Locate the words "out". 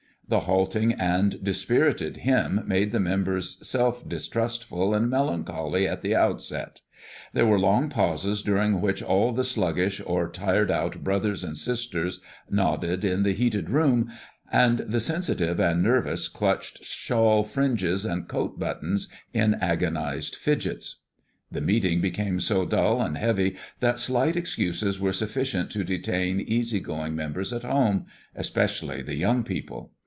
10.71-11.03